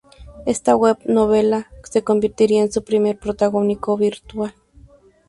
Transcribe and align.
Esta 0.47 0.75
web 0.75 0.97
novela 1.05 1.69
se 1.83 2.03
convertiría 2.03 2.63
en 2.63 2.71
su 2.71 2.83
primer 2.83 3.19
protagónico 3.19 3.97
virtual. 3.97 4.55